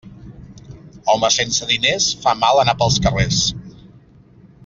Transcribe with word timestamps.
Home 1.13 1.29
sense 1.35 1.67
diners 1.73 2.07
fa 2.25 2.35
mal 2.45 2.63
anar 2.63 2.77
pels 2.81 2.99
carrers. 3.05 3.39